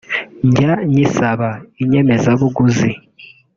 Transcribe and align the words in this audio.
’’njya 0.45 0.73
nyisaba 0.91 1.49
[inyemeza-buguzi] 1.83 2.91